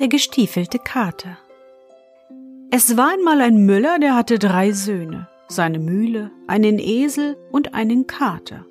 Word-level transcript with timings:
Der 0.00 0.08
gestiefelte 0.08 0.78
Kater. 0.78 1.36
Es 2.70 2.96
war 2.96 3.12
einmal 3.12 3.42
ein 3.42 3.66
Müller, 3.66 3.98
der 3.98 4.14
hatte 4.14 4.38
drei 4.38 4.72
Söhne, 4.72 5.28
seine 5.48 5.78
Mühle, 5.78 6.30
einen 6.46 6.78
Esel 6.78 7.36
und 7.52 7.74
einen 7.74 8.06
Kater. 8.06 8.64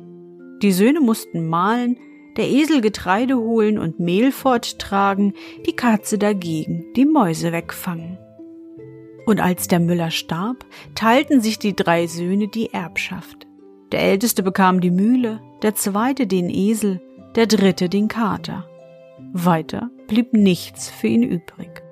Die 0.63 0.71
Söhne 0.71 1.01
mussten 1.01 1.47
mahlen, 1.47 1.97
der 2.35 2.49
Esel 2.49 2.81
Getreide 2.81 3.37
holen 3.37 3.77
und 3.77 3.99
Mehl 3.99 4.31
forttragen, 4.31 5.33
die 5.67 5.75
Katze 5.75 6.17
dagegen 6.17 6.85
die 6.95 7.05
Mäuse 7.05 7.51
wegfangen. 7.51 8.17
Und 9.27 9.39
als 9.39 9.67
der 9.67 9.79
Müller 9.79 10.09
starb, 10.09 10.65
teilten 10.95 11.41
sich 11.41 11.59
die 11.59 11.75
drei 11.75 12.07
Söhne 12.07 12.47
die 12.47 12.73
Erbschaft. 12.73 13.45
Der 13.91 14.01
älteste 14.01 14.41
bekam 14.41 14.81
die 14.81 14.91
Mühle, 14.91 15.41
der 15.61 15.75
zweite 15.75 16.25
den 16.25 16.49
Esel, 16.49 17.01
der 17.35 17.45
dritte 17.45 17.87
den 17.87 18.07
Kater. 18.07 18.68
Weiter 19.33 19.91
blieb 20.07 20.33
nichts 20.33 20.89
für 20.89 21.07
ihn 21.07 21.23
übrig. 21.23 21.83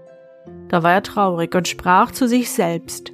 Da 0.69 0.83
war 0.83 0.93
er 0.93 1.03
traurig 1.03 1.53
und 1.55 1.67
sprach 1.67 2.11
zu 2.11 2.27
sich 2.27 2.49
selbst 2.49 3.13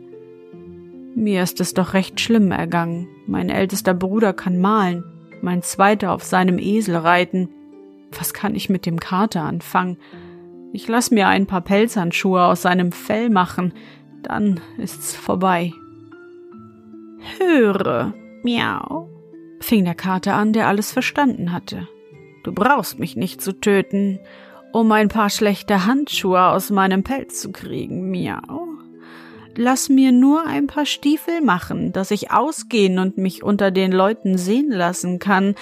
Mir 1.15 1.43
ist 1.43 1.59
es 1.59 1.73
doch 1.73 1.93
recht 1.93 2.19
schlimm 2.19 2.51
ergangen. 2.51 3.07
Mein 3.27 3.49
ältester 3.49 3.93
Bruder 3.93 4.33
kann 4.33 4.59
malen, 4.59 5.03
mein 5.41 5.61
zweiter 5.61 6.11
auf 6.11 6.23
seinem 6.23 6.57
Esel 6.57 6.95
reiten. 6.95 7.49
Was 8.17 8.33
kann 8.33 8.55
ich 8.55 8.69
mit 8.69 8.85
dem 8.85 8.99
Kater 8.99 9.41
anfangen? 9.41 9.97
Ich 10.71 10.87
lass 10.87 11.11
mir 11.11 11.27
ein 11.27 11.45
paar 11.45 11.61
Pelzhandschuhe 11.61 12.43
aus 12.43 12.61
seinem 12.61 12.91
Fell 12.91 13.29
machen, 13.29 13.73
dann 14.23 14.59
ist's 14.77 15.15
vorbei. 15.15 15.71
Höre, 17.37 18.13
miau, 18.43 19.09
fing 19.59 19.85
der 19.85 19.95
Kater 19.95 20.35
an, 20.35 20.53
der 20.53 20.67
alles 20.67 20.91
verstanden 20.91 21.51
hatte. 21.51 21.87
Du 22.43 22.51
brauchst 22.51 22.99
mich 22.99 23.15
nicht 23.15 23.41
zu 23.41 23.53
töten, 23.53 24.19
um 24.73 24.91
ein 24.91 25.07
paar 25.07 25.29
schlechte 25.29 25.85
Handschuhe 25.85 26.41
aus 26.47 26.69
meinem 26.69 27.03
Pelz 27.03 27.39
zu 27.39 27.51
kriegen, 27.51 28.11
miau. 28.11 28.67
Lass 29.55 29.87
mir 29.87 30.11
nur 30.11 30.47
ein 30.47 30.67
paar 30.67 30.85
Stiefel 30.85 31.41
machen, 31.41 31.93
dass 31.93 32.11
ich 32.11 32.31
ausgehen 32.31 32.97
und 32.97 33.17
mich 33.17 33.43
unter 33.43 33.69
den 33.69 33.91
Leuten 33.91 34.37
sehen 34.37 34.71
lassen 34.71 35.19
kann, 35.19 35.55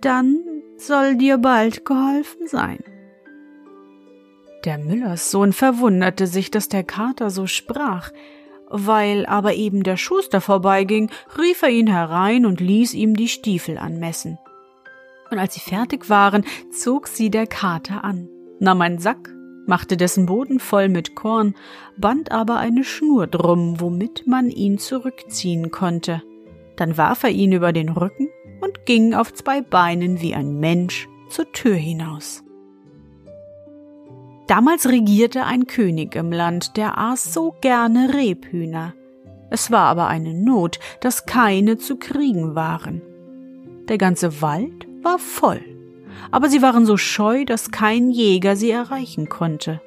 dann 0.00 0.38
soll 0.76 1.16
dir 1.16 1.38
bald 1.38 1.84
geholfen 1.84 2.46
sein. 2.46 2.78
Der 4.64 4.78
Müllerssohn 4.78 5.52
verwunderte 5.52 6.28
sich, 6.28 6.52
dass 6.52 6.68
der 6.68 6.84
Kater 6.84 7.30
so 7.30 7.48
sprach, 7.48 8.10
weil 8.68 9.26
aber 9.26 9.54
eben 9.54 9.82
der 9.82 9.96
Schuster 9.96 10.40
vorbeiging, 10.40 11.10
rief 11.36 11.62
er 11.62 11.70
ihn 11.70 11.88
herein 11.88 12.46
und 12.46 12.60
ließ 12.60 12.94
ihm 12.94 13.16
die 13.16 13.28
Stiefel 13.28 13.76
anmessen. 13.76 14.38
Und 15.32 15.40
als 15.40 15.54
sie 15.54 15.60
fertig 15.60 16.08
waren, 16.08 16.44
zog 16.70 17.08
sie 17.08 17.30
der 17.30 17.48
Kater 17.48 18.04
an 18.04 18.28
nahm 18.62 18.80
einen 18.80 18.98
Sack, 18.98 19.34
machte 19.66 19.96
dessen 19.96 20.26
Boden 20.26 20.58
voll 20.58 20.88
mit 20.88 21.14
Korn, 21.14 21.54
band 21.98 22.32
aber 22.32 22.56
eine 22.56 22.84
Schnur 22.84 23.26
drum, 23.26 23.80
womit 23.80 24.26
man 24.26 24.48
ihn 24.48 24.78
zurückziehen 24.78 25.70
konnte. 25.70 26.22
Dann 26.76 26.96
warf 26.96 27.24
er 27.24 27.30
ihn 27.30 27.52
über 27.52 27.72
den 27.72 27.90
Rücken 27.90 28.28
und 28.60 28.86
ging 28.86 29.14
auf 29.14 29.34
zwei 29.34 29.60
Beinen 29.60 30.22
wie 30.22 30.34
ein 30.34 30.58
Mensch 30.58 31.08
zur 31.28 31.50
Tür 31.52 31.74
hinaus. 31.74 32.44
Damals 34.46 34.88
regierte 34.88 35.44
ein 35.44 35.66
König 35.66 36.14
im 36.14 36.32
Land, 36.32 36.76
der 36.76 36.98
aß 36.98 37.32
so 37.32 37.54
gerne 37.60 38.14
Rebhühner. 38.14 38.94
Es 39.50 39.70
war 39.70 39.88
aber 39.88 40.08
eine 40.08 40.34
Not, 40.34 40.78
dass 41.00 41.26
keine 41.26 41.78
zu 41.78 41.96
kriegen 41.96 42.54
waren. 42.54 43.02
Der 43.88 43.98
ganze 43.98 44.40
Wald 44.40 44.86
war 45.02 45.18
voll 45.18 45.60
aber 46.30 46.48
sie 46.48 46.62
waren 46.62 46.86
so 46.86 46.96
scheu, 46.96 47.44
dass 47.44 47.70
kein 47.70 48.10
Jäger 48.10 48.56
sie 48.56 48.70
erreichen 48.70 49.28
konnte. 49.28 49.80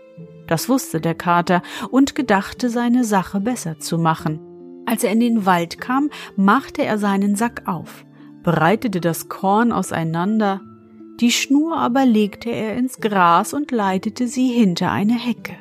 Das 0.47 0.69
wusste 0.69 1.01
der 1.01 1.15
Kater 1.15 1.61
und 1.89 2.15
gedachte, 2.15 2.69
seine 2.69 3.03
Sache 3.03 3.39
besser 3.39 3.79
zu 3.79 3.97
machen. 3.97 4.39
Als 4.85 5.03
er 5.03 5.11
in 5.11 5.19
den 5.19 5.45
Wald 5.45 5.81
kam, 5.81 6.11
machte 6.35 6.83
er 6.83 6.99
seinen 6.99 7.35
Sack 7.35 7.63
auf, 7.65 8.05
breitete 8.43 9.01
das 9.01 9.27
Korn 9.27 9.71
auseinander, 9.71 10.61
die 11.19 11.31
Schnur 11.31 11.77
aber 11.77 12.05
legte 12.05 12.51
er 12.51 12.75
ins 12.75 12.99
Gras 12.99 13.53
und 13.53 13.71
leitete 13.71 14.27
sie 14.27 14.49
hinter 14.49 14.91
eine 14.91 15.17
Hecke. 15.17 15.55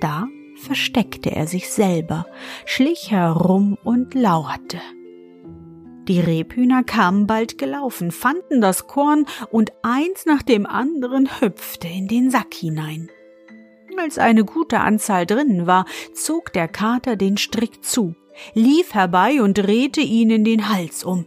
Da 0.00 0.26
versteckte 0.56 1.30
er 1.30 1.46
sich 1.46 1.70
selber, 1.70 2.26
schlich 2.64 3.10
herum 3.10 3.76
und 3.84 4.14
lauerte. 4.14 4.80
Die 6.10 6.18
Rebhühner 6.18 6.82
kamen 6.82 7.28
bald 7.28 7.56
gelaufen, 7.56 8.10
fanden 8.10 8.60
das 8.60 8.88
Korn 8.88 9.26
und 9.52 9.72
eins 9.82 10.26
nach 10.26 10.42
dem 10.42 10.66
anderen 10.66 11.40
hüpfte 11.40 11.86
in 11.86 12.08
den 12.08 12.32
Sack 12.32 12.52
hinein. 12.52 13.08
Als 13.96 14.18
eine 14.18 14.44
gute 14.44 14.80
Anzahl 14.80 15.24
drinnen 15.24 15.68
war, 15.68 15.84
zog 16.12 16.52
der 16.52 16.66
Kater 16.66 17.14
den 17.14 17.36
Strick 17.36 17.84
zu, 17.84 18.16
lief 18.54 18.92
herbei 18.92 19.40
und 19.40 19.54
drehte 19.54 20.00
ihn 20.00 20.30
in 20.30 20.42
den 20.42 20.68
Hals 20.68 21.04
um. 21.04 21.26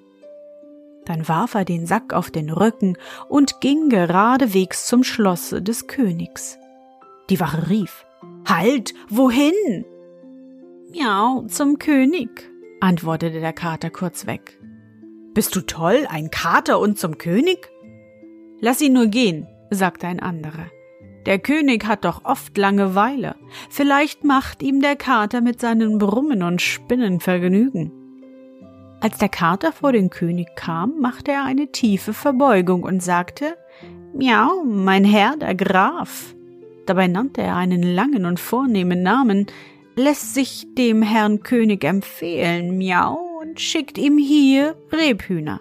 Dann 1.05 1.29
warf 1.29 1.53
er 1.53 1.63
den 1.63 1.85
Sack 1.85 2.11
auf 2.11 2.29
den 2.29 2.49
Rücken 2.49 2.97
und 3.29 3.61
ging 3.61 3.87
geradewegs 3.87 4.85
zum 4.87 5.05
Schlosse 5.05 5.61
des 5.61 5.87
Königs. 5.87 6.57
Die 7.29 7.39
Wache 7.39 7.69
rief 7.69 8.05
Halt, 8.45 8.93
wohin? 9.07 9.85
Miau, 10.91 11.45
zum 11.47 11.79
König, 11.79 12.51
antwortete 12.81 13.39
der 13.39 13.53
Kater 13.53 13.89
kurz 13.89 14.27
weg. 14.27 14.59
Bist 15.33 15.55
du 15.55 15.61
toll, 15.61 16.05
ein 16.09 16.29
Kater 16.29 16.79
und 16.79 16.99
zum 16.99 17.17
König? 17.17 17.71
Lass 18.59 18.81
ihn 18.81 18.93
nur 18.93 19.07
gehen, 19.07 19.47
sagte 19.71 20.07
ein 20.07 20.19
anderer. 20.19 20.67
Der 21.25 21.39
König 21.39 21.85
hat 21.85 22.05
doch 22.05 22.23
oft 22.23 22.57
Langeweile. 22.57 23.35
Vielleicht 23.69 24.23
macht 24.23 24.61
ihm 24.61 24.81
der 24.81 24.95
Kater 24.95 25.41
mit 25.41 25.59
seinen 25.59 25.97
Brummen 25.97 26.43
und 26.43 26.61
Spinnen 26.61 27.19
Vergnügen. 27.19 27.91
Als 29.01 29.17
der 29.17 29.29
Kater 29.29 29.71
vor 29.71 29.91
den 29.91 30.09
König 30.09 30.55
kam, 30.55 30.99
machte 30.99 31.31
er 31.31 31.45
eine 31.45 31.71
tiefe 31.71 32.13
Verbeugung 32.13 32.83
und 32.83 33.01
sagte 33.01 33.57
Miau, 34.13 34.63
mein 34.65 35.03
Herr, 35.03 35.35
der 35.35 35.55
Graf. 35.55 36.35
Dabei 36.85 37.07
nannte 37.07 37.41
er 37.41 37.55
einen 37.55 37.81
langen 37.81 38.25
und 38.25 38.39
vornehmen 38.39 39.01
Namen, 39.01 39.47
lässt 39.95 40.35
sich 40.35 40.67
dem 40.77 41.01
Herrn 41.01 41.41
König 41.41 41.83
empfehlen, 41.83 42.77
Miau, 42.77 43.32
und 43.43 43.59
schickt 43.59 43.97
ihm 43.97 44.17
hier 44.17 44.75
Rebhühner. 44.91 45.59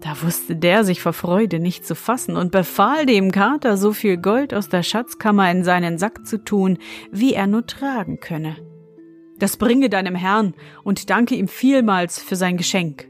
Da 0.00 0.22
wusste 0.22 0.56
der 0.56 0.84
sich 0.84 1.00
vor 1.00 1.12
Freude 1.12 1.58
nicht 1.58 1.86
zu 1.86 1.94
fassen 1.94 2.36
und 2.36 2.52
befahl 2.52 3.06
dem 3.06 3.30
Kater, 3.30 3.76
so 3.76 3.92
viel 3.92 4.16
Gold 4.16 4.54
aus 4.54 4.68
der 4.68 4.82
Schatzkammer 4.82 5.50
in 5.50 5.64
seinen 5.64 5.98
Sack 5.98 6.26
zu 6.26 6.42
tun, 6.42 6.78
wie 7.10 7.34
er 7.34 7.46
nur 7.46 7.66
tragen 7.66 8.20
könne. 8.20 8.56
Das 9.38 9.56
bringe 9.56 9.88
deinem 9.88 10.14
Herrn 10.14 10.54
und 10.82 11.10
danke 11.10 11.34
ihm 11.36 11.48
vielmals 11.48 12.20
für 12.20 12.36
sein 12.36 12.56
Geschenk. 12.56 13.08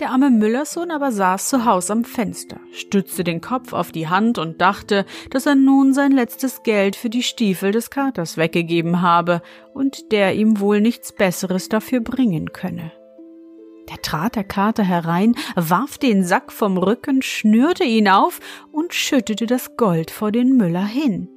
Der 0.00 0.10
arme 0.10 0.30
Müllerssohn 0.30 0.90
aber 0.90 1.12
saß 1.12 1.48
zu 1.48 1.64
Haus 1.64 1.90
am 1.90 2.04
Fenster, 2.04 2.58
stützte 2.72 3.22
den 3.22 3.40
Kopf 3.40 3.72
auf 3.72 3.92
die 3.92 4.08
Hand 4.08 4.38
und 4.38 4.60
dachte, 4.60 5.06
dass 5.30 5.46
er 5.46 5.54
nun 5.54 5.94
sein 5.94 6.10
letztes 6.10 6.64
Geld 6.64 6.96
für 6.96 7.10
die 7.10 7.22
Stiefel 7.22 7.70
des 7.70 7.90
Katers 7.90 8.36
weggegeben 8.36 9.02
habe 9.02 9.40
und 9.72 10.10
der 10.10 10.34
ihm 10.34 10.58
wohl 10.58 10.80
nichts 10.80 11.12
Besseres 11.12 11.68
dafür 11.68 12.00
bringen 12.00 12.52
könne. 12.52 12.90
Da 13.86 13.94
trat 14.02 14.34
der 14.34 14.44
Kater 14.44 14.82
herein, 14.82 15.36
warf 15.54 15.98
den 15.98 16.24
Sack 16.24 16.50
vom 16.50 16.76
Rücken, 16.76 17.22
schnürte 17.22 17.84
ihn 17.84 18.08
auf 18.08 18.40
und 18.72 18.94
schüttete 18.94 19.46
das 19.46 19.76
Gold 19.76 20.10
vor 20.10 20.32
den 20.32 20.56
Müller 20.56 20.84
hin. 20.84 21.28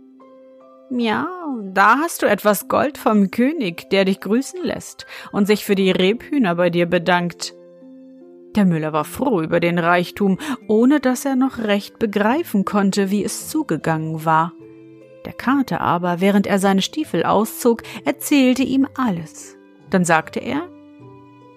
Ja, 0.90 1.28
da 1.74 1.98
hast 1.98 2.22
du 2.22 2.26
etwas 2.26 2.70
Gold 2.70 2.98
vom 2.98 3.30
König, 3.30 3.90
der 3.90 4.06
dich 4.06 4.22
grüßen 4.22 4.64
lässt 4.64 5.06
und 5.34 5.46
sich 5.46 5.66
für 5.66 5.76
die 5.76 5.92
Rebhühner 5.92 6.56
bei 6.56 6.70
dir 6.70 6.86
bedankt. 6.86 7.57
Der 8.58 8.66
Müller 8.66 8.92
war 8.92 9.06
froh 9.06 9.44
über 9.44 9.60
den 9.60 9.78
Reichtum, 9.78 10.40
ohne 10.68 11.00
dass 11.00 11.26
er 11.26 11.36
noch 11.36 11.60
recht 11.60 12.00
begreifen 12.00 12.66
konnte, 12.66 13.12
wie 13.12 13.24
es 13.24 13.50
zugegangen 13.50 14.26
war. 14.26 14.52
Der 15.26 15.34
Kater 15.34 15.80
aber, 15.80 16.22
während 16.22 16.48
er 16.48 16.58
seine 16.58 16.82
Stiefel 16.82 17.24
auszog, 17.24 17.84
erzählte 18.04 18.64
ihm 18.64 18.88
alles. 18.96 19.56
Dann 19.92 20.06
sagte 20.06 20.40
er 20.40 20.68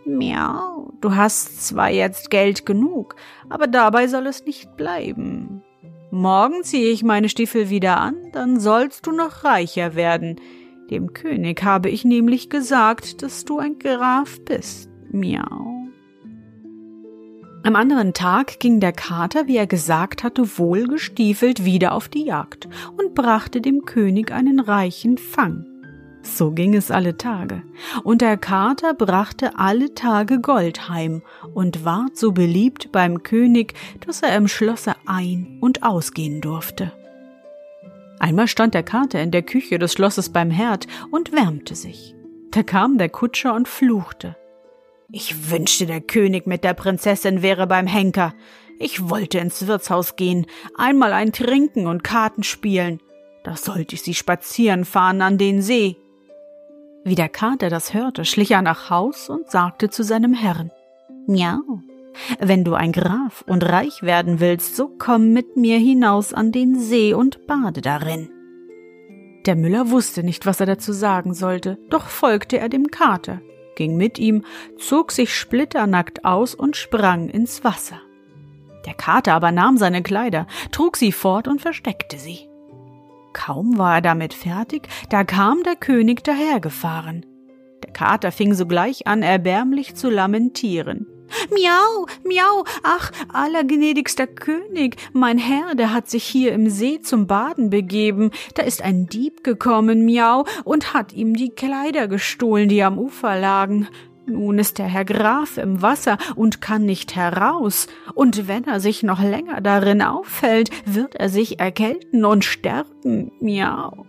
Miau, 0.05 0.93
du 1.01 1.17
hast 1.17 1.67
zwar 1.67 1.89
jetzt 1.89 2.31
Geld 2.31 2.67
genug, 2.67 3.17
aber 3.49 3.67
dabei 3.67 4.07
soll 4.07 4.27
es 4.27 4.45
nicht 4.45 4.77
bleiben. 4.77 5.63
Morgen 6.11 6.65
ziehe 6.65 6.91
ich 6.91 7.03
meine 7.03 7.31
Stiefel 7.31 7.71
wieder 7.71 7.99
an, 7.99 8.17
dann 8.33 8.61
sollst 8.61 9.07
du 9.07 9.13
noch 9.13 9.43
reicher 9.43 9.95
werden. 9.95 10.39
Dem 10.91 11.15
König 11.15 11.63
habe 11.63 11.89
ich 11.89 12.05
nämlich 12.05 12.51
gesagt, 12.51 13.23
dass 13.23 13.47
du 13.47 13.59
ein 13.59 13.79
Graf 13.79 14.39
bist. 14.45 14.91
Miau. 15.11 15.80
Am 17.63 17.77
anderen 17.77 18.15
Tag 18.15 18.59
ging 18.59 18.81
der 18.81 18.93
Kater, 18.93 19.47
wie 19.47 19.59
er 19.59 19.67
gesagt 19.67 20.25
hatte, 20.25 20.59
wohlgestiefelt 20.59 21.65
wieder 21.65 21.93
auf 21.93 22.09
die 22.09 22.25
Jagd 22.25 22.69
und 22.97 23.15
brachte 23.15 23.61
dem 23.61 23.85
König 23.85 24.33
einen 24.33 24.61
reichen 24.61 25.19
Fang. 25.19 25.67
So 26.23 26.53
ging 26.53 26.75
es 26.75 26.91
alle 26.91 27.19
Tage. 27.19 27.63
Und 28.03 28.23
der 28.23 28.39
Kater 28.39 28.95
brachte 28.95 29.59
alle 29.59 29.95
Tage 29.95 30.41
Gold 30.41 30.89
heim 30.89 31.23
und 31.55 31.85
ward 31.85 32.17
so 32.17 32.33
beliebt 32.33 32.93
beim 32.93 33.23
König, 33.23 33.75
dass 34.07 34.23
er 34.23 34.35
im 34.37 34.49
Schlosse 34.49 34.95
ein- 35.07 35.59
und 35.61 35.83
ausgehen 35.83 36.41
durfte. 36.41 36.93
Einmal 38.19 38.49
stand 38.49 38.73
der 38.75 38.83
Kater 38.83 39.23
in 39.23 39.31
der 39.31 39.43
Küche 39.43 39.79
des 39.79 39.93
Schlosses 39.93 40.31
beim 40.31 40.51
Herd 40.51 40.87
und 41.11 41.33
wärmte 41.33 41.75
sich. 41.75 42.15
Da 42.53 42.63
kam 42.63 42.99
der 42.99 43.09
Kutscher 43.11 43.55
und 43.55 43.69
fluchte. 43.69 44.37
Ich 45.13 45.51
wünschte, 45.51 45.87
der 45.87 46.01
König 46.01 46.47
mit 46.47 46.63
der 46.63 46.75
Prinzessin 46.75 47.43
wäre 47.43 47.67
beim 47.67 47.87
Henker. 47.87 48.33
Ich 48.79 49.11
wollte 49.11 49.39
ins 49.39 49.67
Wirtshaus 49.67 50.15
gehen, 50.15 50.47
einmal 50.77 51.13
ein 51.13 51.33
Trinken 51.33 51.87
und 51.87 52.05
Karten 52.05 52.45
spielen. 52.45 53.01
Da 53.43 53.57
sollte 53.57 53.95
ich 53.95 54.03
sie 54.03 54.15
spazieren 54.15 54.85
fahren 54.85 55.21
an 55.21 55.37
den 55.37 55.63
See. 55.63 55.97
Wie 57.05 57.15
der 57.17 57.29
Kater 57.29 57.71
das 57.71 57.93
hörte, 57.93 58.25
schlich 58.25 58.53
er 58.53 58.63
nach 58.63 58.91
Haus 58.91 59.29
und 59.29 59.51
sagte 59.51 59.91
zu 59.91 60.05
seinem 60.05 60.35
Herrn, 60.35 60.71
Miau, 61.27 61.81
wenn 62.39 62.65
du 62.65 62.75
ein 62.75 62.93
Graf 62.93 63.43
und 63.47 63.65
reich 63.65 64.03
werden 64.03 64.39
willst, 64.39 64.77
so 64.77 64.91
komm 64.99 65.33
mit 65.33 65.57
mir 65.57 65.79
hinaus 65.79 66.33
an 66.33 66.53
den 66.53 66.79
See 66.79 67.15
und 67.15 67.47
bade 67.47 67.81
darin. 67.81 68.31
Der 69.47 69.57
Müller 69.57 69.91
wusste 69.91 70.23
nicht, 70.23 70.47
was 70.47 70.61
er 70.61 70.67
dazu 70.67 70.93
sagen 70.93 71.35
sollte, 71.35 71.79
doch 71.89 72.07
folgte 72.09 72.59
er 72.59 72.69
dem 72.69 72.89
Kater, 72.89 73.41
ging 73.77 73.97
mit 73.97 74.19
ihm, 74.19 74.45
zog 74.79 75.13
sich 75.13 75.35
splitternackt 75.35 76.25
aus 76.25 76.55
und 76.55 76.77
sprang 76.77 77.29
ins 77.29 77.65
Wasser. 77.65 78.01
Der 78.87 78.95
Kater 78.95 79.35
aber 79.35 79.53
nahm 79.53 79.77
seine 79.77 80.03
Kleider, 80.03 80.47
trug 80.73 80.97
sie 80.97 81.13
fort 81.13 81.49
und 81.49 81.61
versteckte 81.61 82.19
sie. 82.19 82.49
Kaum 83.33 83.79
war 83.79 83.97
er 83.97 84.01
damit 84.01 84.35
fertig, 84.35 84.89
da 85.09 85.25
kam 85.25 85.63
der 85.63 85.77
König 85.77 86.25
dahergefahren. 86.25 87.27
Der 87.85 87.93
Kater 87.93 88.33
fing 88.33 88.55
sogleich 88.55 89.07
an, 89.07 89.23
erbärmlich 89.23 89.95
zu 89.95 90.11
lamentieren. 90.11 91.07
Miau, 91.51 92.07
miau, 92.25 92.65
ach, 92.83 93.11
allergnädigster 93.33 94.27
König, 94.27 94.97
mein 95.13 95.39
Herr, 95.39 95.75
der 95.75 95.93
hat 95.93 96.09
sich 96.11 96.25
hier 96.25 96.53
im 96.53 96.69
See 96.69 97.01
zum 97.01 97.27
Baden 97.27 97.71
begeben, 97.71 98.31
da 98.55 98.63
ist 98.63 98.83
ein 98.83 99.07
Dieb 99.07 99.45
gekommen, 99.45 100.05
miau, 100.05 100.45
und 100.65 100.95
hat 100.95 101.13
ihm 101.13 101.35
die 101.35 101.51
Kleider 101.51 102.09
gestohlen, 102.09 102.69
die 102.69 102.83
am 102.83 102.99
Ufer 102.99 103.39
lagen. 103.39 103.89
Nun 104.27 104.59
ist 104.59 104.79
der 104.79 104.87
Herr 104.87 105.05
Graf 105.05 105.57
im 105.57 105.83
Wasser 105.83 106.19
und 106.37 106.61
kann 106.61 106.85
nicht 106.85 107.17
heraus, 107.17 107.89
und 108.15 108.47
wenn 108.49 108.65
er 108.65 108.81
sich 108.81 109.03
noch 109.03 109.21
länger 109.21 109.61
darin 109.61 110.03
aufhält, 110.03 110.71
wird 110.87 111.17
er 111.17 111.29
sich 111.29 111.59
erkälten 111.59 112.25
und 112.25 112.45
sterben. 112.45 113.33
Miau. 113.41 114.07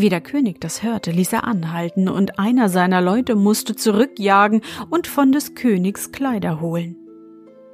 Wie 0.00 0.10
der 0.10 0.20
König 0.20 0.60
das 0.60 0.84
hörte, 0.84 1.10
ließ 1.10 1.32
er 1.32 1.42
anhalten, 1.42 2.08
und 2.08 2.38
einer 2.38 2.68
seiner 2.68 3.00
Leute 3.00 3.34
musste 3.34 3.74
zurückjagen 3.74 4.62
und 4.90 5.08
von 5.08 5.32
des 5.32 5.56
Königs 5.56 6.12
Kleider 6.12 6.60
holen. 6.60 6.94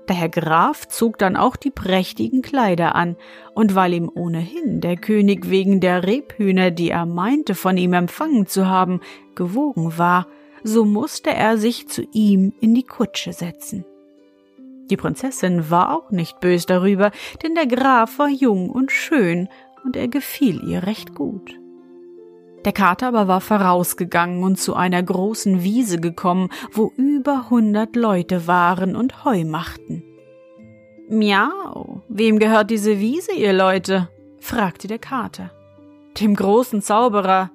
Der 0.09 0.17
Herr 0.17 0.31
Graf 0.31 0.89
zog 0.89 1.19
dann 1.19 1.37
auch 1.37 1.55
die 1.55 1.71
prächtigen 1.71 2.41
Kleider 2.41 2.95
an, 2.95 3.17
und 3.55 3.75
weil 3.75 3.93
ihm 3.93 4.11
ohnehin 4.13 4.81
der 4.81 4.97
König 4.97 5.51
wegen 5.51 5.81
der 5.81 6.07
Rebhühner, 6.07 6.71
die 6.71 6.89
er 6.89 7.05
meinte 7.05 7.55
von 7.55 7.77
ihm 7.77 7.93
empfangen 7.93 8.47
zu 8.47 8.69
haben, 8.69 9.03
gewogen 9.35 9.99
war, 9.99 10.27
so 10.63 10.87
musste 10.87 11.29
er 11.29 11.59
sich 11.59 11.89
zu 11.89 12.07
ihm 12.15 12.55
in 12.59 12.75
die 12.75 12.85
Kutsche 12.85 13.35
setzen. 13.35 13.85
Die 14.89 14.97
Prinzessin 14.97 15.69
war 15.69 15.95
auch 15.95 16.11
nicht 16.11 16.41
bös 16.41 16.65
darüber, 16.65 17.11
denn 17.43 17.55
der 17.55 17.67
Graf 17.67 18.19
war 18.19 18.31
jung 18.31 18.71
und 18.71 18.93
schön, 18.93 19.51
und 19.85 19.95
er 19.95 20.09
gefiel 20.09 20.67
ihr 20.67 20.85
recht 20.85 21.15
gut. 21.15 21.55
Der 22.65 22.73
Kater 22.73 23.09
aber 23.09 23.29
war 23.29 23.41
vorausgegangen 23.41 24.43
und 24.43 24.57
zu 24.57 24.75
einer 24.75 25.03
großen 25.03 25.63
Wiese 25.63 26.01
gekommen, 26.01 26.49
wo 26.73 26.93
über 26.97 27.51
hundert 27.51 27.95
Leute 27.95 28.47
waren 28.47 28.97
und 28.97 29.25
Heu 29.25 29.45
machten. 29.45 30.03
Miau, 31.11 32.03
wem 32.09 32.39
gehört 32.39 32.71
diese 32.71 32.99
Wiese, 32.99 33.33
ihr 33.33 33.53
Leute? 33.53 34.09
fragte 34.41 34.89
der 34.89 34.99
Kater. 34.99 35.51
Dem 36.19 36.35
großen 36.35 36.81
Zauberer. 36.81 37.51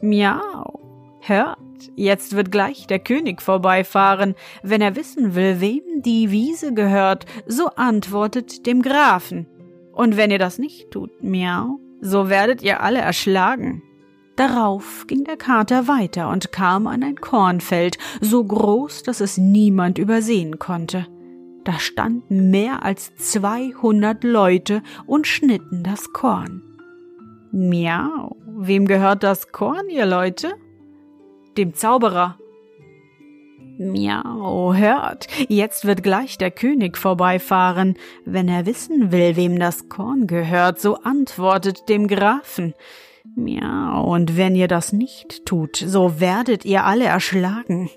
Miau, 0.00 0.80
hört, 1.20 1.58
jetzt 1.96 2.36
wird 2.36 2.52
gleich 2.52 2.86
der 2.86 3.00
König 3.00 3.42
vorbeifahren. 3.42 4.36
Wenn 4.62 4.80
er 4.80 4.94
wissen 4.94 5.34
will, 5.34 5.60
wem 5.60 5.82
die 6.02 6.30
Wiese 6.30 6.74
gehört, 6.74 7.26
so 7.46 7.66
antwortet 7.70 8.66
dem 8.66 8.82
Grafen. 8.82 9.48
Und 9.92 10.16
wenn 10.16 10.30
ihr 10.30 10.38
das 10.38 10.58
nicht 10.58 10.92
tut, 10.92 11.10
miau, 11.22 11.80
so 12.00 12.28
werdet 12.28 12.62
ihr 12.62 12.80
alle 12.82 13.00
erschlagen. 13.00 13.82
Darauf 14.36 15.06
ging 15.06 15.24
der 15.24 15.36
Kater 15.36 15.88
weiter 15.88 16.28
und 16.28 16.52
kam 16.52 16.86
an 16.86 17.02
ein 17.02 17.16
Kornfeld, 17.16 17.98
so 18.20 18.44
groß, 18.44 19.02
dass 19.02 19.20
es 19.20 19.38
niemand 19.38 19.98
übersehen 19.98 20.58
konnte. 20.58 21.06
Da 21.64 21.78
standen 21.78 22.50
mehr 22.50 22.84
als 22.84 23.14
zweihundert 23.16 24.22
Leute 24.22 24.82
und 25.06 25.26
schnitten 25.26 25.82
das 25.82 26.12
Korn. 26.12 26.62
Miau, 27.50 28.36
wem 28.46 28.86
gehört 28.86 29.22
das 29.22 29.52
Korn, 29.52 29.88
ihr 29.88 30.06
Leute? 30.06 30.54
dem 31.56 31.74
Zauberer. 31.74 32.38
Miau, 33.78 34.74
hört, 34.74 35.26
jetzt 35.48 35.84
wird 35.86 36.02
gleich 36.02 36.38
der 36.38 36.50
König 36.50 36.96
vorbeifahren. 36.96 37.96
Wenn 38.24 38.48
er 38.48 38.64
wissen 38.64 39.12
will, 39.12 39.36
wem 39.36 39.58
das 39.58 39.88
Korn 39.88 40.26
gehört, 40.26 40.80
so 40.80 40.96
antwortet 40.96 41.88
dem 41.88 42.08
Grafen. 42.08 42.74
Miau, 43.34 44.04
und 44.04 44.36
wenn 44.36 44.54
ihr 44.54 44.68
das 44.68 44.92
nicht 44.92 45.44
tut, 45.44 45.76
so 45.76 46.20
werdet 46.20 46.64
ihr 46.64 46.84
alle 46.84 47.04
erschlagen. 47.04 47.90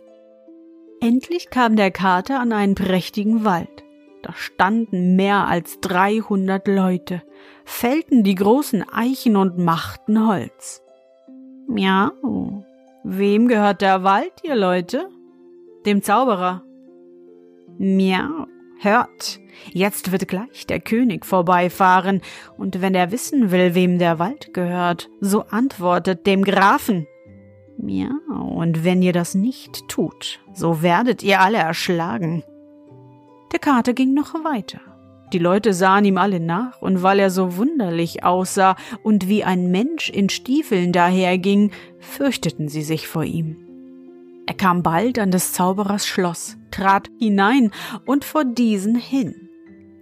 Endlich 1.02 1.50
kam 1.50 1.76
der 1.76 1.92
Kater 1.92 2.40
an 2.40 2.52
einen 2.52 2.76
prächtigen 2.76 3.46
Wald. 3.46 3.84
Da 4.22 4.34
standen 4.34 5.16
mehr 5.16 5.48
als 5.48 5.80
dreihundert 5.80 6.68
Leute, 6.68 7.22
fällten 7.64 8.24
die 8.24 8.36
großen 8.36 8.84
Eichen 8.90 9.38
und 9.38 9.58
machten 9.58 10.28
Holz. 10.28 10.82
Miau, 11.68 12.64
Wem 13.04 13.48
gehört 13.48 13.82
der 13.82 14.04
Wald, 14.04 14.34
ihr 14.44 14.56
Leute? 14.56 15.10
Dem 15.86 16.04
Zauberer. 16.04 16.64
Miau, 17.78 18.46
hört, 18.80 19.40
jetzt 19.72 20.12
wird 20.12 20.28
gleich 20.28 20.66
der 20.68 20.80
König 20.80 21.26
vorbeifahren, 21.26 22.22
und 22.58 22.82
wenn 22.82 22.96
er 22.96 23.12
wissen 23.12 23.52
will, 23.52 23.76
wem 23.76 24.00
der 24.00 24.20
Wald 24.20 24.54
gehört, 24.54 25.10
so 25.20 25.44
antwortet 25.44 26.26
dem 26.26 26.44
Grafen. 26.44 27.08
Miau, 27.78 28.10
und 28.56 28.84
wenn 28.84 29.02
ihr 29.02 29.14
das 29.14 29.36
nicht 29.36 29.88
tut, 29.88 30.40
so 30.54 30.82
werdet 30.82 31.24
ihr 31.24 31.40
alle 31.40 31.58
erschlagen. 31.58 32.44
Der 33.52 33.60
Kater 33.60 33.94
ging 33.94 34.14
noch 34.14 34.34
weiter. 34.44 34.82
Die 35.32 35.40
Leute 35.40 35.74
sahen 35.74 36.06
ihm 36.06 36.18
alle 36.18 36.40
nach, 36.40 36.82
und 36.82 37.04
weil 37.04 37.20
er 37.20 37.30
so 37.30 37.56
wunderlich 37.56 38.24
aussah 38.24 38.76
und 39.04 39.28
wie 39.28 39.44
ein 39.44 39.70
Mensch 39.70 40.10
in 40.10 40.30
Stiefeln 40.30 40.92
daherging, 40.92 41.72
fürchteten 42.00 42.68
sie 42.68 42.82
sich 42.82 43.08
vor 43.08 43.24
ihm. 43.24 43.69
Er 44.50 44.56
kam 44.56 44.82
bald 44.82 45.20
an 45.20 45.30
des 45.30 45.54
Zauberers 45.54 46.08
Schloss, 46.08 46.58
trat 46.72 47.08
hinein 47.20 47.70
und 48.08 48.26
vor 48.26 48.44
diesen 48.44 48.96
hin. 48.96 49.48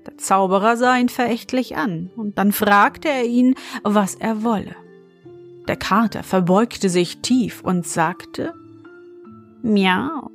Der 0.05 0.17
Zauberer 0.17 0.77
sah 0.77 0.95
ihn 0.95 1.09
verächtlich 1.09 1.75
an, 1.75 2.11
und 2.15 2.37
dann 2.37 2.53
fragte 2.53 3.09
er 3.09 3.25
ihn, 3.25 3.55
was 3.83 4.15
er 4.15 4.45
wolle. 4.45 4.73
Der 5.67 5.75
Kater 5.75 6.23
verbeugte 6.23 6.87
sich 6.87 7.17
tief 7.17 7.59
und 7.61 7.85
sagte 7.85 8.53
Miau, 9.63 10.31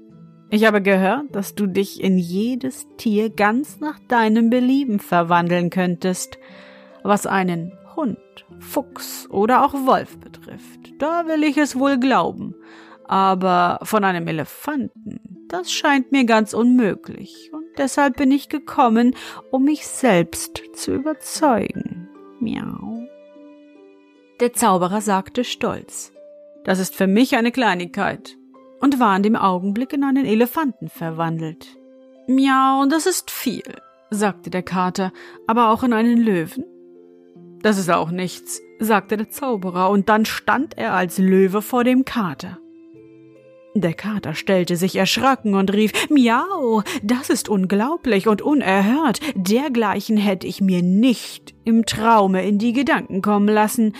Ich 0.50 0.66
habe 0.66 0.82
gehört, 0.82 1.34
dass 1.34 1.54
du 1.54 1.66
dich 1.66 2.02
in 2.02 2.18
jedes 2.18 2.86
Tier 2.98 3.30
ganz 3.30 3.80
nach 3.80 3.98
deinem 4.08 4.50
Belieben 4.50 5.00
verwandeln 5.00 5.70
könntest, 5.70 6.36
was 7.02 7.26
einen 7.26 7.72
Hund, 7.96 8.18
Fuchs 8.58 9.26
oder 9.30 9.64
auch 9.64 9.72
Wolf 9.72 10.18
betrifft. 10.18 10.92
Da 10.98 11.26
will 11.26 11.42
ich 11.44 11.56
es 11.56 11.78
wohl 11.78 11.98
glauben. 11.98 12.54
Aber 13.06 13.80
von 13.82 14.04
einem 14.04 14.26
Elefanten, 14.26 15.46
das 15.48 15.72
scheint 15.72 16.12
mir 16.12 16.24
ganz 16.24 16.54
unmöglich, 16.54 17.50
und 17.52 17.64
deshalb 17.76 18.16
bin 18.16 18.30
ich 18.32 18.48
gekommen, 18.48 19.14
um 19.50 19.64
mich 19.64 19.86
selbst 19.86 20.62
zu 20.74 20.94
überzeugen. 20.94 22.08
Miau. 22.40 23.06
Der 24.40 24.52
Zauberer 24.52 25.00
sagte 25.00 25.44
stolz. 25.44 26.12
Das 26.64 26.78
ist 26.78 26.94
für 26.94 27.06
mich 27.06 27.36
eine 27.36 27.52
Kleinigkeit 27.52 28.36
und 28.80 28.98
war 28.98 29.16
in 29.16 29.22
dem 29.22 29.36
Augenblick 29.36 29.92
in 29.92 30.04
einen 30.04 30.26
Elefanten 30.26 30.88
verwandelt. 30.88 31.76
Miau, 32.26 32.86
das 32.86 33.06
ist 33.06 33.30
viel, 33.30 33.62
sagte 34.10 34.50
der 34.50 34.62
Kater, 34.62 35.12
aber 35.46 35.70
auch 35.70 35.82
in 35.82 35.92
einen 35.92 36.18
Löwen? 36.18 36.64
Das 37.62 37.78
ist 37.78 37.90
auch 37.90 38.10
nichts, 38.10 38.60
sagte 38.80 39.16
der 39.16 39.30
Zauberer, 39.30 39.90
und 39.90 40.08
dann 40.08 40.24
stand 40.24 40.76
er 40.76 40.94
als 40.94 41.18
Löwe 41.18 41.62
vor 41.62 41.84
dem 41.84 42.04
Kater. 42.04 42.58
Der 43.74 43.94
Kater 43.94 44.34
stellte 44.34 44.76
sich 44.76 44.96
erschrocken 44.96 45.54
und 45.54 45.72
rief 45.72 45.92
Miau, 46.10 46.82
das 47.02 47.30
ist 47.30 47.48
unglaublich 47.48 48.28
und 48.28 48.42
unerhört, 48.42 49.20
dergleichen 49.34 50.18
hätte 50.18 50.46
ich 50.46 50.60
mir 50.60 50.82
nicht 50.82 51.54
im 51.64 51.86
Traume 51.86 52.46
in 52.46 52.58
die 52.58 52.74
Gedanken 52.74 53.22
kommen 53.22 53.48
lassen, 53.48 53.94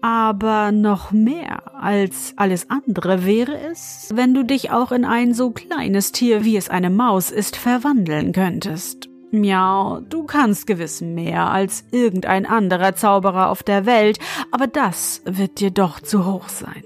aber 0.00 0.72
noch 0.72 1.12
mehr 1.12 1.74
als 1.82 2.32
alles 2.36 2.70
andere 2.70 3.26
wäre 3.26 3.58
es, 3.70 4.08
wenn 4.14 4.32
du 4.32 4.42
dich 4.42 4.70
auch 4.70 4.90
in 4.90 5.04
ein 5.04 5.34
so 5.34 5.50
kleines 5.50 6.12
Tier, 6.12 6.42
wie 6.44 6.56
es 6.56 6.70
eine 6.70 6.88
Maus 6.88 7.30
ist, 7.30 7.56
verwandeln 7.56 8.32
könntest. 8.32 9.10
Miau, 9.32 10.00
du 10.00 10.24
kannst 10.24 10.66
gewiss 10.66 11.02
mehr 11.02 11.50
als 11.50 11.84
irgendein 11.92 12.46
anderer 12.46 12.94
Zauberer 12.94 13.50
auf 13.50 13.62
der 13.62 13.84
Welt, 13.84 14.18
aber 14.50 14.66
das 14.66 15.20
wird 15.26 15.60
dir 15.60 15.70
doch 15.70 16.00
zu 16.00 16.24
hoch 16.24 16.48
sein. 16.48 16.82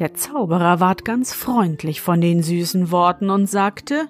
Der 0.00 0.14
Zauberer 0.14 0.80
ward 0.80 1.04
ganz 1.04 1.34
freundlich 1.34 2.00
von 2.00 2.22
den 2.22 2.42
süßen 2.42 2.90
Worten 2.90 3.28
und 3.28 3.46
sagte, 3.46 4.08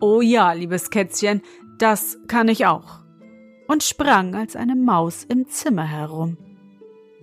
Oh 0.00 0.20
ja, 0.20 0.52
liebes 0.52 0.90
Kätzchen, 0.90 1.42
das 1.78 2.18
kann 2.26 2.48
ich 2.48 2.66
auch, 2.66 3.04
und 3.68 3.84
sprang 3.84 4.34
als 4.34 4.56
eine 4.56 4.74
Maus 4.74 5.22
im 5.22 5.46
Zimmer 5.48 5.84
herum. 5.84 6.38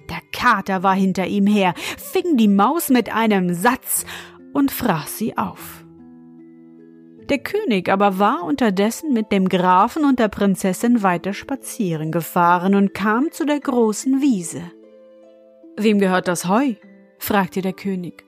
Der 0.09 0.21
Kater 0.31 0.81
war 0.81 0.95
hinter 0.95 1.27
ihm 1.27 1.45
her, 1.45 1.73
fing 1.97 2.37
die 2.37 2.47
Maus 2.47 2.89
mit 2.89 3.13
einem 3.13 3.53
Satz 3.53 4.05
und 4.53 4.71
fraß 4.71 5.17
sie 5.17 5.37
auf. 5.37 5.83
Der 7.27 7.39
König 7.39 7.89
aber 7.89 8.17
war 8.17 8.45
unterdessen 8.45 9.11
mit 9.11 9.33
dem 9.33 9.49
Grafen 9.49 10.05
und 10.05 10.19
der 10.19 10.29
Prinzessin 10.29 11.03
weiter 11.03 11.33
spazieren 11.33 12.13
gefahren 12.13 12.75
und 12.75 12.93
kam 12.93 13.31
zu 13.31 13.45
der 13.45 13.59
großen 13.59 14.21
Wiese. 14.21 14.61
Wem 15.75 15.99
gehört 15.99 16.29
das 16.29 16.47
Heu? 16.47 16.75
Fragte 17.25 17.61
der 17.61 17.73
König. 17.73 18.23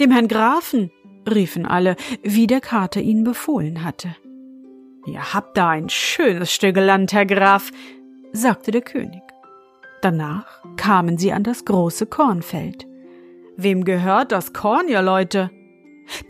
Dem 0.00 0.10
Herrn 0.10 0.28
Grafen, 0.28 0.90
riefen 1.28 1.64
alle, 1.64 1.96
wie 2.22 2.46
der 2.46 2.60
Kater 2.60 3.00
ihnen 3.00 3.24
befohlen 3.24 3.84
hatte. 3.84 4.14
Ihr 5.06 5.32
habt 5.32 5.56
da 5.56 5.70
ein 5.70 5.88
schönes 5.88 6.52
Stück 6.52 6.76
Land, 6.76 7.12
Herr 7.12 7.26
Graf, 7.26 7.70
sagte 8.32 8.72
der 8.72 8.82
König. 8.82 9.22
Danach 10.02 10.62
kamen 10.76 11.16
sie 11.16 11.32
an 11.32 11.44
das 11.44 11.64
große 11.64 12.06
Kornfeld. 12.06 12.86
Wem 13.56 13.84
gehört 13.84 14.32
das 14.32 14.52
Korn, 14.52 14.88
ihr 14.88 15.02
Leute? 15.02 15.50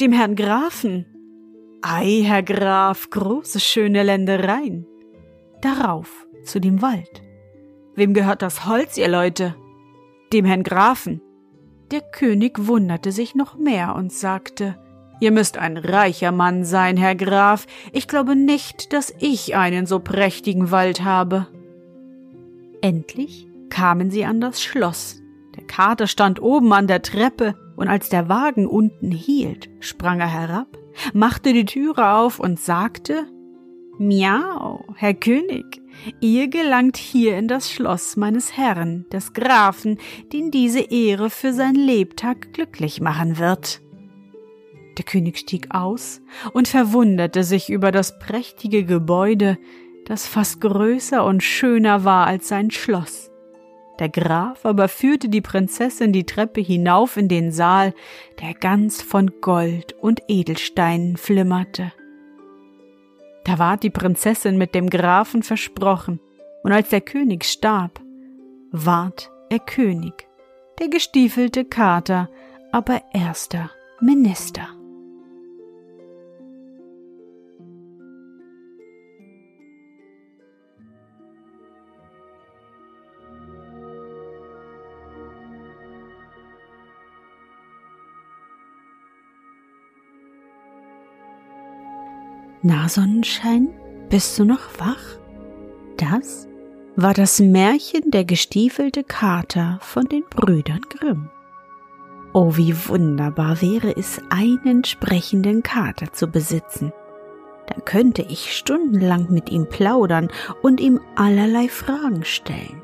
Dem 0.01 0.13
Herrn 0.13 0.37
Grafen. 0.37 1.07
Ei, 1.83 2.23
Herr 2.25 2.43
Graf, 2.43 3.11
große 3.11 3.61
schöne 3.61 4.03
Ländereien. 4.03 4.87
Darauf 5.63 6.27
zu 6.45 6.61
dem 6.61 6.83
Wald. 6.83 7.23
Wem 7.95 8.15
gehört 8.15 8.43
das 8.43 8.67
Holz, 8.67 8.97
ihr 8.97 9.09
Leute? 9.09 9.57
Dem 10.33 10.45
Herrn 10.45 10.63
Grafen. 10.63 11.21
Der 11.91 12.01
König 12.01 12.67
wunderte 12.67 13.13
sich 13.13 13.35
noch 13.35 13.57
mehr 13.57 13.95
und 13.95 14.13
sagte, 14.13 14.77
Ihr 15.19 15.31
müsst 15.31 15.57
ein 15.57 15.79
reicher 15.79 16.31
Mann 16.31 16.65
sein, 16.65 16.97
Herr 16.97 17.15
Graf. 17.15 17.67
Ich 17.93 18.07
glaube 18.07 18.37
nicht, 18.37 18.93
dass 18.93 19.15
ich 19.19 19.57
einen 19.57 19.87
so 19.87 19.99
prächtigen 19.99 20.71
Wald 20.71 21.05
habe. 21.05 21.47
Endlich 22.83 23.47
kamen 23.71 24.11
sie 24.11 24.27
an 24.27 24.41
das 24.41 24.63
Schloss. 24.63 25.23
Der 25.57 25.65
Kater 25.65 26.07
stand 26.07 26.43
oben 26.43 26.73
an 26.73 26.87
der 26.87 27.03
Treppe, 27.03 27.55
und 27.77 27.89
als 27.89 28.09
der 28.09 28.29
Wagen 28.29 28.67
unten 28.67 29.11
hielt, 29.11 29.69
sprang 29.81 30.21
er 30.21 30.33
herab, 30.33 30.79
machte 31.13 31.53
die 31.53 31.67
Türe 31.67 32.13
auf 32.13 32.41
und 32.41 32.59
sagte 32.59 33.27
Miau, 33.99 34.85
Herr 34.95 35.15
König, 35.15 35.83
ihr 36.21 36.49
gelangt 36.49 36.97
hier 36.97 37.39
in 37.39 37.49
das 37.49 37.71
Schloss 37.71 38.17
meines 38.17 38.57
Herrn, 38.57 39.07
des 39.13 39.33
Grafen, 39.33 39.99
den 40.33 40.51
diese 40.51 40.81
Ehre 40.81 41.31
für 41.31 41.53
sein 41.53 41.75
Lebtag 41.75 42.53
glücklich 42.53 43.01
machen 43.01 43.39
wird. 43.39 43.81
Der 44.99 45.05
König 45.05 45.39
stieg 45.39 45.69
aus 45.71 46.23
und 46.53 46.69
verwunderte 46.69 47.45
sich 47.45 47.69
über 47.71 47.93
das 47.93 48.19
prächtige 48.19 48.85
Gebäude, 48.85 49.59
das 50.07 50.27
fast 50.27 50.61
größer 50.61 51.25
und 51.25 51.43
schöner 51.43 52.05
war 52.05 52.27
als 52.27 52.49
sein 52.49 52.71
Schloss. 52.71 53.31
Der 53.99 54.09
Graf 54.09 54.65
aber 54.65 54.89
führte 54.89 55.29
die 55.29 55.41
Prinzessin 55.41 56.13
die 56.13 56.25
Treppe 56.25 56.61
hinauf 56.61 57.17
in 57.17 57.29
den 57.29 57.51
Saal, 57.51 57.95
der 58.41 58.55
ganz 58.55 59.03
von 59.03 59.41
Gold 59.41 59.95
und 60.01 60.21
Edelsteinen 60.29 61.17
flimmerte. 61.17 61.93
Da 63.47 63.61
ward 63.61 63.85
die 63.85 63.91
Prinzessin 63.91 64.59
mit 64.59 64.75
dem 64.75 64.91
Grafen 64.91 65.45
versprochen, 65.45 66.19
und 66.65 66.73
als 66.73 66.89
der 66.89 67.01
König 67.01 67.45
starb, 67.45 68.01
ward 68.73 69.31
er 69.51 69.61
König, 69.61 70.27
der 70.81 70.89
gestiefelte 70.89 71.65
Kater, 71.65 72.29
aber 72.73 73.01
erster 73.13 73.71
Minister. 74.01 74.76
Na, 92.69 92.89
Sonnenschein, 92.89 93.69
bist 94.09 94.37
du 94.37 94.45
noch 94.45 94.81
wach? 94.81 95.21
Das 95.99 96.49
war 96.97 97.15
das 97.15 97.39
Märchen 97.39 98.11
der 98.11 98.25
gestiefelte 98.25 99.05
Kater 99.05 99.79
von 99.83 100.07
den 100.07 100.25
Brüdern 100.29 100.81
Grimm. 100.89 101.31
Oh, 102.33 102.57
wie 102.57 102.75
wunderbar 102.89 103.63
wäre 103.63 103.97
es, 103.97 104.21
einen 104.31 104.83
sprechenden 104.83 105.63
Kater 105.63 106.13
zu 106.13 106.27
besitzen. 106.27 106.93
Dann 107.69 107.85
könnte 107.85 108.23
ich 108.23 108.57
stundenlang 108.57 109.29
mit 109.31 109.49
ihm 109.49 109.69
plaudern 109.69 110.29
und 110.61 110.81
ihm 110.81 110.99
allerlei 111.15 111.69
Fragen 111.69 112.25
stellen. 112.25 112.83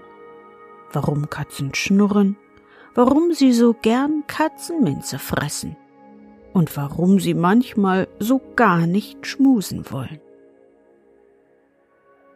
Warum 0.92 1.28
Katzen 1.28 1.74
schnurren, 1.74 2.36
warum 2.94 3.32
sie 3.32 3.52
so 3.52 3.74
gern 3.74 4.22
Katzenminze 4.28 5.18
fressen, 5.18 5.76
und 6.52 6.76
warum 6.76 7.20
sie 7.20 7.34
manchmal 7.34 8.08
so 8.18 8.40
gar 8.56 8.86
nicht 8.86 9.26
schmusen 9.26 9.90
wollen. 9.90 10.20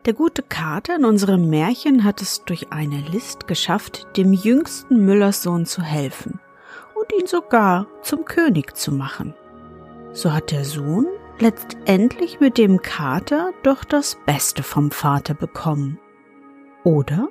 Der 0.06 0.14
gute 0.14 0.42
Kater 0.42 0.94
in 0.96 1.04
unserem 1.04 1.50
Märchen 1.50 2.04
hat 2.04 2.23
es 2.23 2.44
durch 2.44 2.73
eine 2.73 3.00
List 3.12 3.49
geschafft, 3.49 4.06
dem 4.16 4.32
jüngsten 4.32 5.04
Müllerssohn 5.04 5.66
zu 5.66 5.82
helfen 5.82 6.38
und 6.94 7.12
ihn 7.20 7.26
sogar 7.26 7.88
zum 8.02 8.25
König 8.25 8.76
zu 8.76 8.92
machen. 8.92 9.35
So 10.12 10.32
hat 10.32 10.52
der 10.52 10.64
Sohn 10.64 11.06
letztendlich 11.40 12.38
mit 12.38 12.56
dem 12.56 12.80
Kater 12.82 13.50
doch 13.64 13.85
das 13.85 14.16
Beste 14.26 14.62
vom 14.62 14.90
Vater 14.90 15.35
bekommen. 15.35 15.99
Oder? 16.85 17.28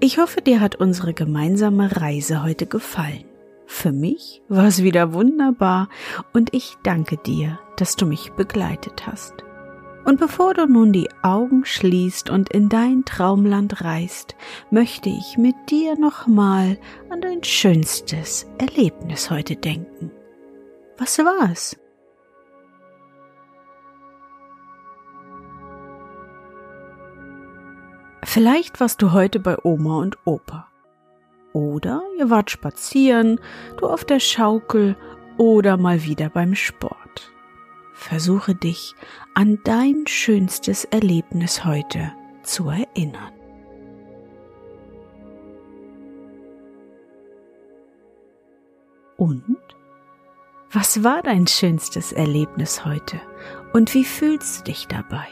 Ich 0.00 0.18
hoffe, 0.18 0.40
dir 0.40 0.60
hat 0.60 0.76
unsere 0.76 1.14
gemeinsame 1.14 2.00
Reise 2.00 2.42
heute 2.42 2.66
gefallen. 2.66 3.24
Für 3.66 3.92
mich 3.92 4.42
war 4.48 4.66
es 4.66 4.82
wieder 4.82 5.12
wunderbar 5.12 5.88
und 6.32 6.52
ich 6.52 6.76
danke 6.82 7.16
dir, 7.16 7.58
dass 7.76 7.96
du 7.96 8.06
mich 8.06 8.32
begleitet 8.32 9.06
hast. 9.06 9.34
Und 10.04 10.20
bevor 10.20 10.52
du 10.52 10.66
nun 10.66 10.92
die 10.92 11.08
Augen 11.22 11.64
schließt 11.64 12.28
und 12.28 12.50
in 12.50 12.68
dein 12.68 13.06
Traumland 13.06 13.82
reist, 13.82 14.36
möchte 14.70 15.08
ich 15.08 15.38
mit 15.38 15.54
dir 15.70 15.98
nochmal 15.98 16.78
an 17.08 17.22
dein 17.22 17.42
schönstes 17.42 18.46
Erlebnis 18.58 19.30
heute 19.30 19.56
denken. 19.56 20.10
Was 20.98 21.18
war 21.18 21.50
es? 21.50 21.78
Vielleicht 28.22 28.80
warst 28.80 29.00
du 29.00 29.12
heute 29.12 29.40
bei 29.40 29.56
Oma 29.64 29.98
und 29.98 30.18
Opa 30.26 30.68
oder 31.54 32.02
ihr 32.18 32.28
wart 32.28 32.50
spazieren, 32.50 33.40
du 33.78 33.86
auf 33.86 34.04
der 34.04 34.20
Schaukel 34.20 34.96
oder 35.38 35.78
mal 35.78 36.04
wieder 36.04 36.28
beim 36.28 36.54
Sport. 36.54 37.32
Versuche 37.94 38.54
dich 38.54 38.94
an 39.34 39.58
dein 39.64 40.06
schönstes 40.06 40.84
Erlebnis 40.84 41.64
heute 41.64 42.12
zu 42.42 42.68
erinnern. 42.68 43.32
Und? 49.16 49.56
Was 50.72 51.04
war 51.04 51.22
dein 51.22 51.46
schönstes 51.46 52.10
Erlebnis 52.10 52.84
heute 52.84 53.20
und 53.72 53.94
wie 53.94 54.04
fühlst 54.04 54.58
du 54.58 54.64
dich 54.64 54.88
dabei? 54.88 55.28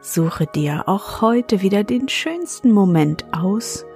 Suche 0.00 0.46
dir 0.46 0.88
auch 0.88 1.20
heute 1.20 1.60
wieder 1.60 1.84
den 1.84 2.08
schönsten 2.08 2.72
Moment 2.72 3.26
aus 3.32 3.84